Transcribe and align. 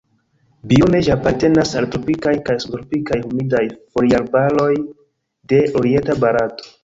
Biome 0.69 1.01
ĝi 1.07 1.11
apartenas 1.15 1.73
al 1.81 1.87
tropikaj 1.95 2.33
kaj 2.47 2.55
subtropikaj 2.63 3.19
humidaj 3.27 3.61
foliarbaroj 3.99 4.71
de 5.53 5.63
orienta 5.83 6.17
Barato. 6.25 6.75